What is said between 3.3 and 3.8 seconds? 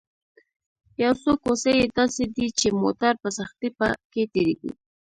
سختۍ